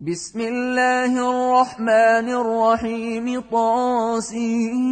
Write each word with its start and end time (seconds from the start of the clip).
بسم 0.00 0.40
الله 0.40 1.10
الرحمن 1.10 2.28
الرحيم 2.30 3.40
طاسيم. 3.40 4.84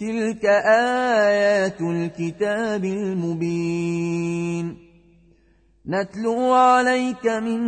تلك 0.00 0.44
آيات 0.64 1.80
الكتاب 1.80 2.84
المبين. 2.84 4.76
نتلو 5.88 6.52
عليك 6.52 7.26
من 7.26 7.60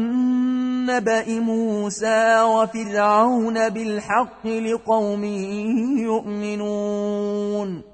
نبأ 0.87 1.41
موسى 1.41 2.43
وفرعون 2.43 3.69
بالحق 3.69 4.47
لقوم 4.47 5.25
يؤمنون. 5.99 7.94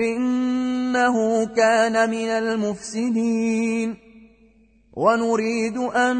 إنه 0.00 1.46
كان 1.46 2.10
من 2.10 2.28
المفسدين. 2.28 3.96
ونريد 4.96 5.76
أن 5.76 6.16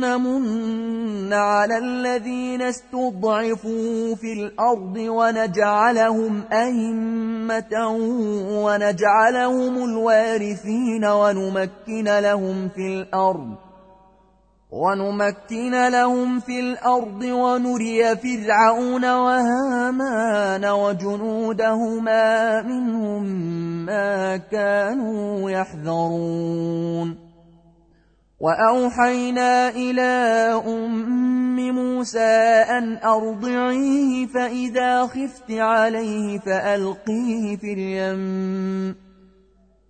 نمن 0.00 1.32
على 1.32 1.78
الذين 1.78 2.62
استضعفوا 2.62 4.14
في 4.14 4.32
الأرض 4.32 4.96
ونجعلهم 4.96 6.42
أئمة 6.52 7.88
ونجعلهم 8.64 9.84
الوارثين 9.84 11.04
ونمكن 11.04 12.04
لهم 12.04 12.68
في 12.68 12.86
الأرض. 12.86 13.69
ونمكن 14.72 15.88
لهم 15.88 16.40
في 16.40 16.60
الأرض 16.60 17.22
ونري 17.22 18.16
فرعون 18.16 19.04
وهامان 19.04 20.64
وجنودهما 20.64 22.62
منهم 22.62 23.24
ما 23.86 24.36
كانوا 24.36 25.50
يحذرون. 25.50 27.30
وأوحينا 28.40 29.68
إلى 29.68 30.12
أم 30.66 31.70
موسى 31.70 32.64
أن 32.78 32.96
أرضعيه 32.96 34.26
فإذا 34.26 35.06
خفت 35.06 35.50
عليه 35.50 36.38
فألقيه 36.38 37.56
في 37.56 37.72
اليم. 37.72 39.09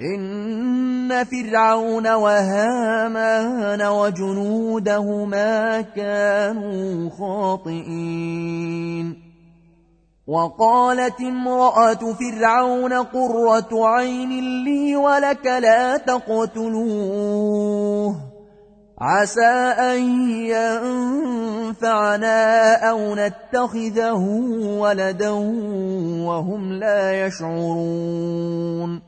إن 0.00 1.24
فرعون 1.24 2.06
وهامان 2.06 3.82
وجنودهما 3.82 5.80
كانوا 5.80 7.10
خاطئين. 7.10 9.28
وقالت 10.28 11.20
امرأة 11.20 12.12
فرعون 12.12 12.92
قرة 12.92 13.68
عين 13.72 14.64
لي 14.64 14.96
ولك 14.96 15.46
لا 15.46 15.96
تقتلوه. 15.96 18.16
عسى 19.00 19.74
أن 19.78 19.98
ينفعنا 21.70 22.74
أو 22.90 23.14
نتخذه 23.14 24.22
ولدا 24.78 25.30
وهم 26.26 26.72
لا 26.72 27.26
يشعرون. 27.26 29.07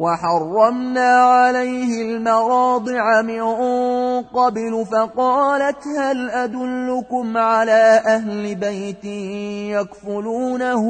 وحرمنا 0.00 1.10
عليه 1.22 2.02
المراضع 2.02 3.22
من 3.22 3.42
قبل 4.22 4.86
فقالت 4.92 5.86
هل 5.98 6.30
أدلكم 6.30 7.36
على 7.36 8.02
أهل 8.06 8.54
بيت 8.54 9.04
يكفلونه 9.74 10.84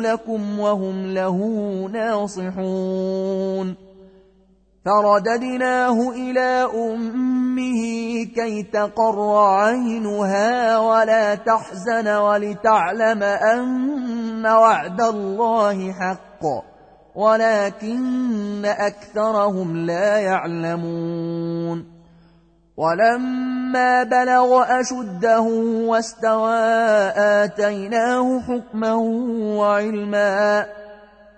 لكم 0.00 0.58
وهم 0.58 1.06
له 1.06 1.38
ناصحون؟ 1.92 3.76
فرددناه 4.84 6.10
إلى 6.10 6.68
أمه 6.74 7.82
كي 8.34 8.62
تقر 8.62 9.36
عينها 9.36 10.78
ولا 10.78 11.34
تحزن 11.34 12.08
ولتعلم 12.08 13.22
أن 13.22 14.46
وعد 14.46 15.00
الله 15.00 15.92
حقٌّ. 15.92 16.73
ولكن 17.14 18.64
أكثرهم 18.64 19.76
لا 19.76 20.18
يعلمون. 20.18 21.94
ولما 22.76 24.02
بلغ 24.02 24.80
أشده 24.80 25.40
واستوى 25.88 26.58
آتيناه 27.16 28.40
حكما 28.40 28.92
وعلما 29.58 30.66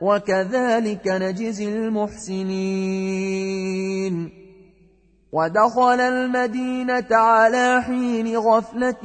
وكذلك 0.00 1.08
نجزي 1.08 1.68
المحسنين. 1.68 3.26
ودخل 5.32 6.00
المدينة 6.00 7.06
على 7.10 7.82
حين 7.82 8.36
غفلة 8.36 9.04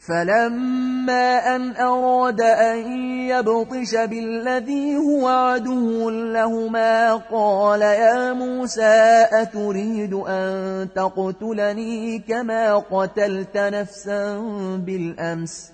فلما 0.00 1.56
أن 1.56 1.76
أراد 1.76 2.40
أن 2.40 2.78
يبطش 3.28 3.94
بالذي 3.96 4.96
هو 4.96 5.28
عدو 5.28 6.10
لهما 6.10 7.14
قال 7.14 7.82
يا 7.82 8.32
موسى 8.32 9.26
أتريد 9.32 10.14
أن 10.14 10.88
تقتلني 10.94 12.18
كما 12.18 12.76
قتلت 12.76 13.56
نفسا 13.56 14.38
بالأمس 14.86 15.72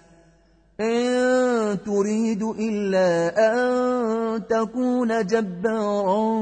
إن 0.81 1.79
تريد 1.87 2.43
إلا 2.43 3.33
أن 3.53 4.47
تكون 4.47 5.27
جبارا 5.27 6.37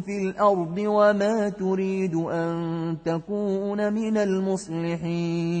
في 0.00 0.18
الأرض 0.22 0.78
وما 0.78 1.48
تريد 1.48 2.14
أن 2.14 2.96
تكون 3.04 3.92
من 3.92 4.16
المصلحين 4.16 5.60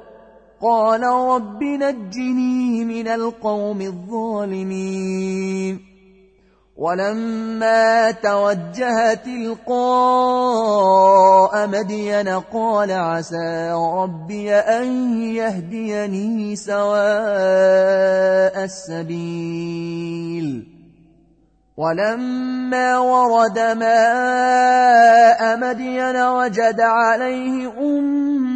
قال 0.61 1.03
رب 1.03 1.63
نجني 1.63 2.85
من 2.85 3.07
القوم 3.07 3.81
الظالمين. 3.81 5.79
ولما 6.77 8.11
توجه 8.11 9.13
تلقاء 9.13 9.71
مدين 11.67 12.27
قال 12.27 12.91
عسى 12.91 13.71
ربي 13.71 14.53
أن 14.53 15.13
يهديني 15.23 16.55
سواء 16.55 17.03
السبيل. 18.63 20.67
ولما 21.77 22.99
ورد 22.99 23.59
ماء 23.59 25.57
مدين 25.57 26.21
وجد 26.21 26.81
عليه 26.81 27.67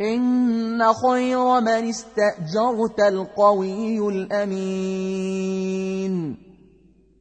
إن 0.00 0.92
خير 0.92 1.60
من 1.60 1.88
استأجرت 1.88 3.00
القوي 3.00 4.08
الأمين 4.08 5.30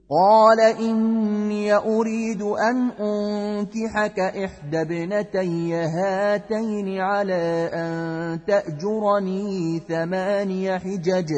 قال 0.10 0.60
إني 0.60 1.74
أريد 1.76 2.42
أن 2.42 2.92
أنكحك 3.00 4.20
إحدى 4.20 4.81
ابنتي 4.81 5.74
هاتين 5.74 7.02
على 7.02 7.70
أن 7.74 8.40
تأجرني 8.48 9.80
ثماني 9.88 10.80
حجج 10.80 11.31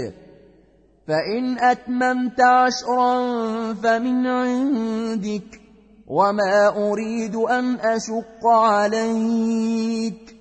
فإن 1.07 1.60
أتممت 1.60 2.41
عشرا 2.41 3.13
فمن 3.74 4.27
عندك 4.27 5.62
وما 6.07 6.67
أريد 6.91 7.36
أن 7.36 7.75
أشق 7.75 8.48
عليك 8.48 10.40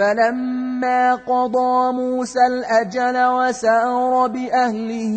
فلما 0.00 1.14
قضى 1.14 1.92
موسى 1.92 2.38
الأجل 2.46 3.16
وسار 3.24 4.26
بأهله 4.26 5.16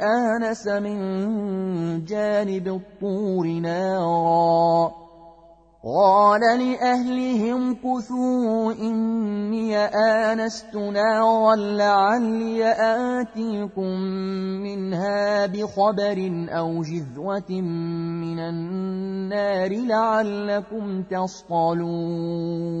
آنس 0.00 0.66
من 0.66 0.98
جانب 2.04 2.68
الطور 2.68 3.46
نارا. 3.46 4.92
قال 5.84 6.40
لأهلهم 6.40 7.74
كثوا 7.74 8.72
إني 8.72 9.76
آنست 9.78 10.76
نارا 10.76 11.56
لعلي 11.56 12.64
آتيكم 13.20 13.96
منها 14.62 15.46
بخبر 15.46 16.48
أو 16.48 16.82
جذوة 16.82 17.50
من 18.20 18.38
النار 18.38 19.70
لعلكم 19.70 21.02
تصطلون. 21.02 22.80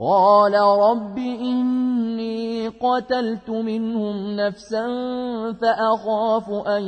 قال 0.00 0.54
رب 0.54 1.18
إني 1.18 2.68
قتلت 2.68 3.50
منهم 3.50 4.36
نفسا 4.36 4.86
فأخاف 5.52 6.50
أن 6.66 6.82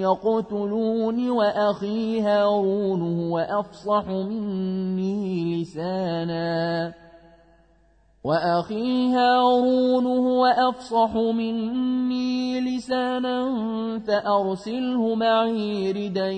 يقتلون 0.00 1.30
وأخي 1.30 2.20
هارون 2.20 3.30
وأفصح 3.30 4.08
مني 4.08 5.62
لساناً. 5.62 7.06
وأخي 8.26 9.08
هارون 9.14 10.06
هو 10.06 10.46
أفصح 10.46 11.14
مني 11.14 12.60
لسانا 12.60 13.48
فأرسله 13.98 15.14
معي 15.14 15.92
ردا 15.92 16.30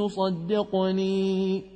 يصدقني. 0.00 1.75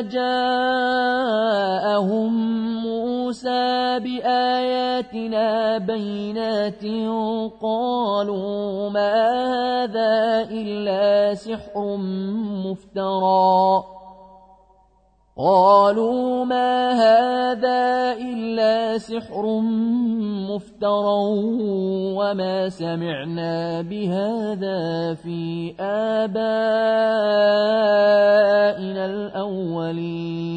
جاءهم 0.00 1.52
موسى 2.82 3.98
بآياتنا 4.00 5.78
بينات 5.78 6.84
قالوا 7.62 8.90
ما 8.90 9.14
هذا 9.84 10.48
إلا 10.50 11.34
سحر 11.34 11.96
مفترى 12.66 13.95
قالوا 15.36 16.44
ما 16.44 16.92
هذا 16.92 18.12
إلا 18.16 18.98
سحر 18.98 19.60
مفترى 20.48 21.16
وما 22.16 22.68
سمعنا 22.68 23.82
بهذا 23.82 25.14
في 25.14 25.74
آبائنا 25.80 26.96
الأولين. 29.06 30.56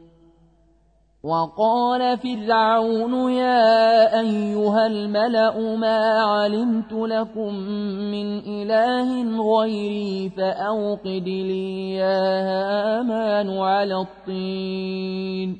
وقال 1.23 2.17
فرعون 2.17 3.31
يا 3.31 4.19
أيها 4.19 4.87
الملأ 4.87 5.75
ما 5.75 5.97
علمت 6.21 6.93
لكم 6.93 7.53
من 8.11 8.39
إله 8.39 9.09
غيري 9.53 10.29
فأوقد 10.29 11.27
لي 11.27 11.95
يا 11.95 12.21
هامان 12.49 13.57
على 13.57 13.95
الطين. 13.95 15.57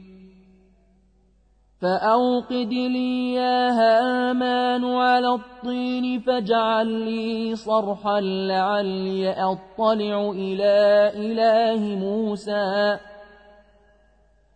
فأوقد 1.82 2.74
لي 2.74 3.34
يا 3.34 3.70
هامان 3.70 4.86
على 4.86 5.28
الطين 5.28 6.20
فاجعل 6.20 6.88
لي 6.88 7.56
صرحا 7.56 8.20
لعلي 8.22 9.30
أطلع 9.30 10.32
إلى 10.32 11.12
إله 11.16 11.96
موسى. 11.96 12.98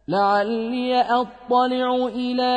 لعلي 0.08 1.02
أطلع 1.02 2.06
إلى 2.06 2.54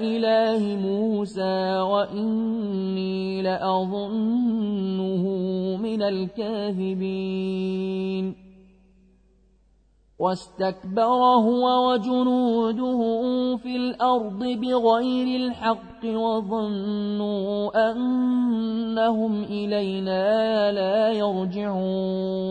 إله 0.00 0.76
موسى 0.76 1.80
وإني 1.80 3.42
لأظنه 3.42 5.24
من 5.82 6.02
الكاذبين. 6.02 7.30
واستكبر 10.18 11.02
هو 11.48 11.92
وجنوده 11.92 13.00
في 13.56 13.76
الأرض 13.76 14.38
بغير 14.38 15.40
الحق 15.40 16.04
وظنوا 16.04 17.90
أنهم 17.90 19.42
إلينا 19.42 20.72
لا 20.72 21.12
يرجعون. 21.12 22.50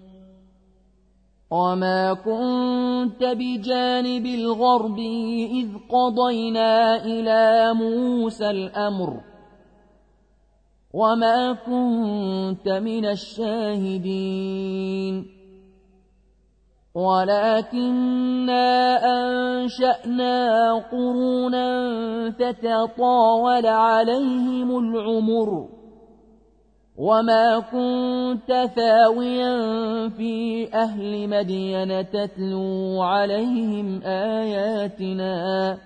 وما 1.51 2.13
كنت 2.13 3.23
بجانب 3.23 4.25
الغرب 4.25 4.99
إذ 5.51 5.67
قضينا 5.89 7.03
إلى 7.05 7.73
موسى 7.73 8.49
الأمر 8.49 9.21
وما 10.93 11.53
كنت 11.53 12.69
من 12.69 13.05
الشاهدين 13.05 14.61
ولكنا 16.95 18.67
أنشأنا 19.03 20.73
قرونا 20.91 21.67
فتطاول 22.31 23.65
عليهم 23.65 24.77
العمر 24.77 25.80
وما 27.01 27.59
كنت 27.59 28.69
ثاويا 28.75 29.53
في 30.09 30.67
أهل 30.73 31.29
مدين 31.29 32.09
تتلو 32.09 33.01
عليهم 33.01 34.01
آياتنا 34.03 35.77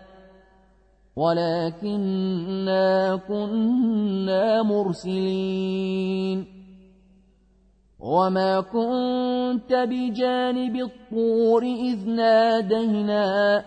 ولكنا 1.16 2.86
كنا 3.28 4.64
مرسلين 4.64 6.46
وما 8.00 8.62
كنت 8.62 9.74
بجانب 9.74 10.76
الطور 10.76 11.64
إذ 11.64 12.10
نادينا 12.10 13.64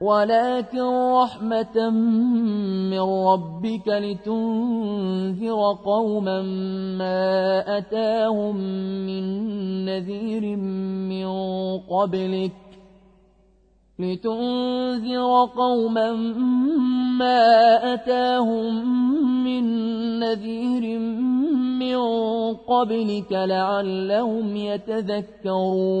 ولكن 0.00 0.80
رحمة 1.22 1.90
من 2.90 3.00
ربك 3.00 3.88
لتنذر 3.88 5.72
قوما 5.84 6.42
ما 6.98 7.78
أتاهم 7.78 8.56
من 9.06 9.24
نذير 9.84 10.56
من 10.56 11.28
قبلك 11.78 12.52
لتنذر 13.98 15.44
قوما 15.56 16.12
ما 17.18 17.94
أتاهم 17.94 18.84
من 19.44 19.64
نذير 20.20 20.98
من 21.78 21.98
قبلك 22.54 23.32
لعلهم 23.32 24.56
يتذكرون 24.56 26.00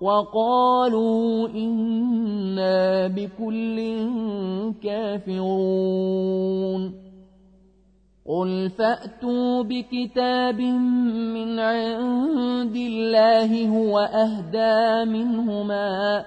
وقالوا 0.00 1.48
إنا 1.48 3.06
بكل 3.06 3.76
كافرون. 4.82 6.28
قل 8.28 8.70
فأتوا 8.70 9.62
بكتاب 9.62 10.60
من 10.60 11.58
عند 11.58 12.76
الله 12.76 13.68
هو 13.68 13.98
أهدى 13.98 15.04
منهما 15.10 16.24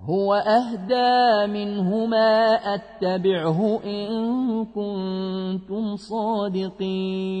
هو 0.00 0.34
أهدى 0.34 1.46
منهما 1.52 2.54
أتبعه 2.74 3.80
إن 3.84 4.64
كنتم 4.64 5.96
صادقين. 5.96 7.40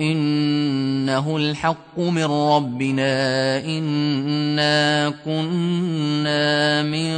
إنه 0.00 1.36
الحق 1.36 1.98
من 1.98 2.24
ربنا 2.24 3.58
إنا 3.64 5.10
كنا 5.24 6.82
من 6.82 7.14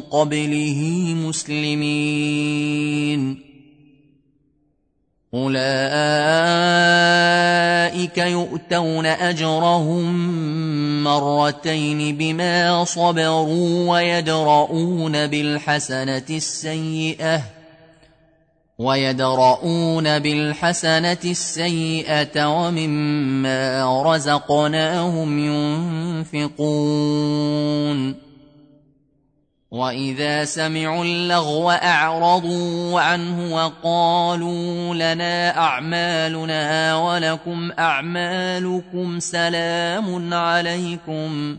قبله 0.00 0.80
مسلمين. 1.16 2.70
أولئك 5.34 5.58
يؤتون 8.18 9.06
أجرهم 9.06 10.04
مرتين 11.04 12.16
بما 12.16 12.84
صبروا 12.84 13.90
ويدرؤون 13.90 15.26
بالحسنة 15.26 16.26
السيئة. 16.30 17.59
ويدرؤون 18.80 20.18
بالحسنة 20.18 21.18
السيئة 21.24 22.46
ومما 22.46 24.02
رزقناهم 24.02 25.38
ينفقون. 26.34 28.14
وإذا 29.70 30.44
سمعوا 30.44 31.04
اللغو 31.04 31.70
أعرضوا 31.70 33.00
عنه 33.00 33.54
وقالوا 33.54 34.94
لنا 34.94 35.58
أعمالنا 35.58 36.96
ولكم 36.96 37.70
أعمالكم 37.78 39.20
سلام 39.20 40.34
عليكم. 40.34 41.58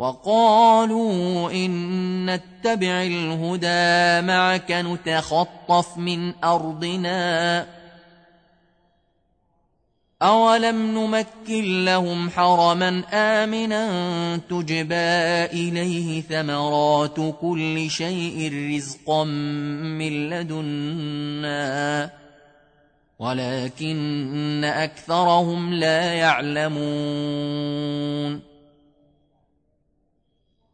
وقالوا 0.00 1.50
إن 1.50 2.30
نتبع 2.30 3.02
الهدى 3.02 4.26
معك 4.26 4.70
نتخطف 4.70 5.96
من 5.96 6.34
أرضنا. 6.44 7.66
أولم 10.22 10.98
نمكن 10.98 11.84
لهم 11.84 12.30
حرما 12.30 13.02
آمنا 13.12 14.36
تجبى 14.36 15.44
إليه 15.52 16.22
ثمرات 16.22 17.16
كل 17.40 17.90
شيء 17.90 18.52
رزقا 18.76 19.24
من 19.24 20.30
لدنا. 20.30 22.10
ولكن 23.18 24.64
أكثرهم 24.64 25.74
لا 25.74 26.12
يعلمون. 26.12 26.90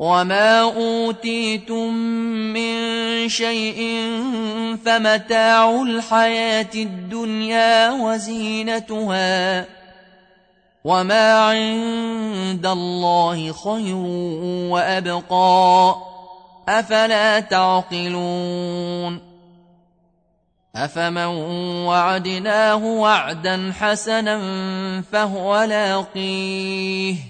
وما 0.00 0.60
اوتيتم 0.60 1.94
من 2.56 2.74
شيء 3.28 3.80
فمتاع 4.84 5.82
الحياة 5.82 6.70
الدنيا 6.74 7.90
وزينتها 7.90 9.66
وما 10.84 11.32
عند 11.32 12.66
الله 12.66 13.52
خير 13.52 13.96
وابقى 14.72 15.96
افلا 16.68 17.40
تعقلون 17.40 19.20
أفمن 20.76 21.26
وعدناه 21.86 22.84
وعدا 22.84 23.72
حسنا 23.80 24.40
فهو 25.12 25.62
لاقيه 25.62 27.29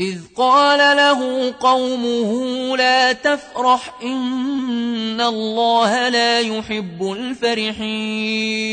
إذ 0.00 0.18
قال 0.36 0.96
له 0.96 1.52
قومه 1.60 2.76
لا 2.76 3.12
تفرح 3.12 3.94
إن 4.02 5.20
الله 5.20 6.08
لا 6.08 6.40
يحب 6.40 7.12
الفرحين. 7.12 8.68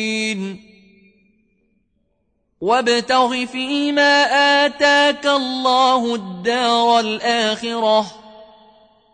وابتغ 2.61 3.45
فيما 3.45 4.23
آتاك 4.65 5.25
الله 5.25 6.15
الدار 6.15 6.99
الآخرة 6.99 8.11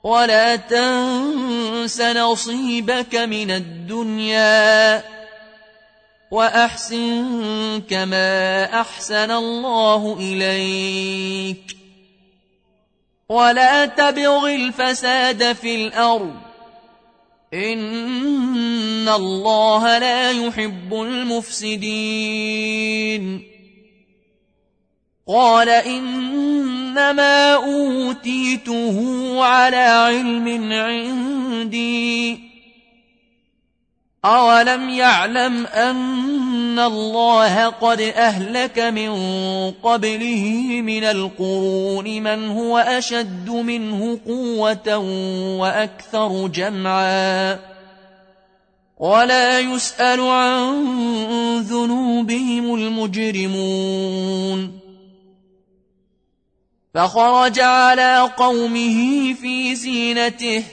ولا 0.04 0.56
تنس 0.56 2.02
نصيبك 2.02 3.16
من 3.16 3.52
الدنيا 3.52 5.04
وأحسن 6.32 7.82
كما 7.90 8.64
أحسن 8.82 9.32
الله 9.32 10.18
إليك. 10.20 11.81
ولا 13.32 13.86
تبغ 13.86 14.56
الفساد 14.56 15.54
في 15.54 15.76
الأرض. 15.76 16.36
إن 17.54 19.10
الله 19.10 19.98
لا 19.98 20.32
يحب 20.32 20.94
المفسدين. 20.94 21.92
قال 25.28 25.70
إنما 25.70 27.54
أوتيته 27.56 28.98
على 29.44 29.76
علم 29.76 30.72
عندي. 30.72 32.51
أولم 34.26 34.90
يعلم 34.90 35.68
أن 35.68 36.80
الله 36.80 37.66
قد 37.68 38.02
أهلك 38.02 38.80
من 38.80 39.12
قبله 39.72 40.44
من 40.82 41.04
القرون 41.04 42.24
من 42.24 42.50
هو 42.50 42.78
أشد 42.78 43.50
منه 43.50 44.20
قوة 44.28 44.98
وأكثر 45.58 46.48
جمعا 46.48 47.60
ولا 48.98 49.60
يسأل 49.60 50.22
عن 50.22 50.86
ذنوبهم 51.62 52.76
المجرمون 52.76 54.02
فخرج 56.94 57.60
على 57.60 58.32
قومه 58.38 59.34
في 59.34 59.76
زينته 59.76 60.64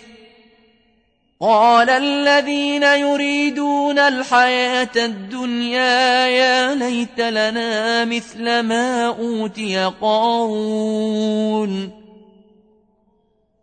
قال 1.40 1.90
الذين 1.90 2.82
يريدون 2.82 3.98
الحياة 3.98 4.90
الدنيا 4.96 6.26
يا 6.26 6.74
ليت 6.74 7.20
لنا 7.20 8.04
مثل 8.04 8.60
ما 8.60 9.06
أوتي 9.06 9.92
قارون. 10.00 11.90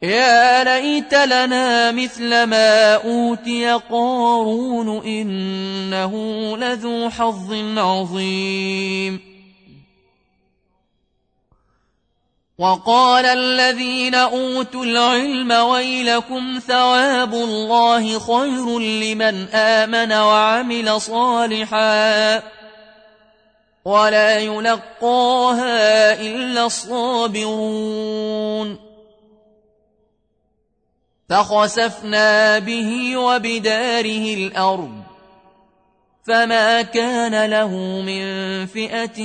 يا 0.01 0.63
ليت 0.63 1.13
لنا 1.13 1.91
مثل 1.91 2.43
ما 2.43 2.93
أوتي 2.93 3.71
قارون 3.89 5.05
إنه 5.05 6.13
لذو 6.57 7.09
حظ 7.09 7.53
عظيم. 7.77 9.34
وقال 12.57 13.25
الذين 13.25 14.15
أوتوا 14.15 14.83
العلم 14.85 15.51
ويلكم 15.51 16.59
ثواب 16.67 17.33
الله 17.33 18.19
خير 18.19 18.79
لمن 18.79 19.47
آمن 19.53 20.11
وعمل 20.11 21.01
صالحا 21.01 22.43
ولا 23.85 24.39
يلقاها 24.39 26.21
إلا 26.21 26.65
الصابرون. 26.65 28.05
فخسفنا 31.29 32.59
به 32.59 33.17
وبداره 33.17 34.33
الأرض 34.33 35.04
فما 36.25 36.81
كان 36.81 37.49
له 37.49 37.69
من 38.01 38.25
فئة 38.65 39.21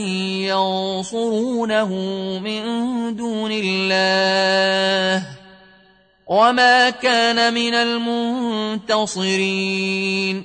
ينصرونه 0.52 1.88
من 2.38 2.62
دون 3.16 3.50
الله 3.52 5.26
وما 6.26 6.90
كان 6.90 7.54
من 7.54 7.74
المنتصرين 8.84 10.44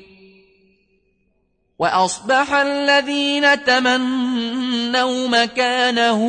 وأصبح 1.79 2.53
الذين 2.53 3.63
تمنوا 3.63 5.27
مكانه 5.27 6.21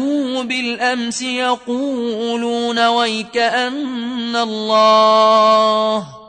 بالأمس 0.42 1.22
يقولون 1.22 2.86
ويكأن 2.86 4.36
الله 4.36 6.25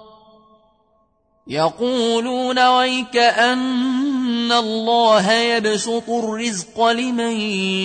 يقولون 1.50 2.68
ويك 2.68 3.18
أن 3.18 4.52
الله 4.52 5.32
يبسط 5.32 6.10
الرزق 6.10 6.86
لمن 6.86 7.40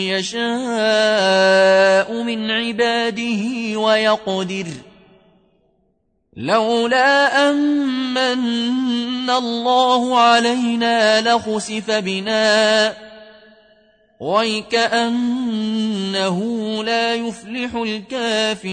يشاء 0.07 0.43
من 2.23 2.51
عباده 2.51 3.79
ويقدر. 3.79 4.67
لولا 6.37 7.51
أمن 7.51 9.31
الله 9.31 10.19
علينا 10.19 11.21
لخسف 11.21 11.91
بنا. 11.91 12.95
ويكأنه 14.21 15.19
لا 16.85 17.15
يفلح 17.15 17.75
الكافرون. 17.75 18.73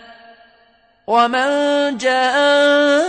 ومن 1.07 1.97
جاء 1.97 3.01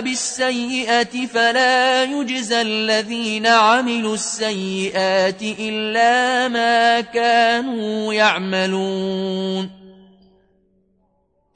بالسيئة 0.00 1.26
فلا 1.26 2.04
يجزى 2.04 2.60
الذين 2.60 3.46
عملوا 3.46 4.14
السيئات 4.14 5.42
إلا 5.42 6.48
ما 6.48 7.00
كانوا 7.00 8.14
يعملون 8.14 9.70